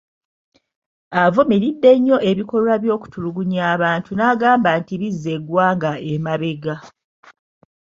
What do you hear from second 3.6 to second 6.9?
abantu n'agamba nti bizza eggwanga emabega.